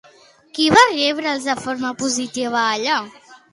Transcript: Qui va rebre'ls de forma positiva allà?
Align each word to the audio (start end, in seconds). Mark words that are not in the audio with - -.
Qui 0.57 0.65
va 0.75 0.85
rebre'ls 0.93 1.45
de 1.51 1.55
forma 1.67 1.93
positiva 2.01 2.65
allà? 2.65 2.99